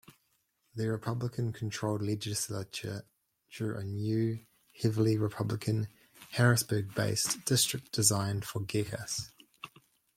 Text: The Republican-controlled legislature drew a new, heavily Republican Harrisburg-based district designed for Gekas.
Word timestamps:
The 0.73 0.89
Republican-controlled 0.89 2.01
legislature 2.01 3.05
drew 3.51 3.77
a 3.77 3.83
new, 3.83 4.43
heavily 4.81 5.15
Republican 5.15 5.89
Harrisburg-based 6.31 7.45
district 7.45 7.91
designed 7.91 8.43
for 8.43 8.61
Gekas. 8.61 9.29